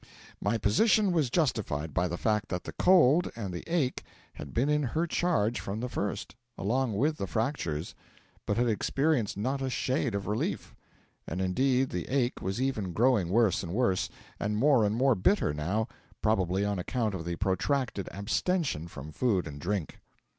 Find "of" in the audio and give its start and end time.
10.15-10.25, 17.13-17.23